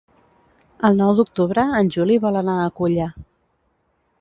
[0.89, 3.07] El nou d'octubre en Juli vol anar a Culla.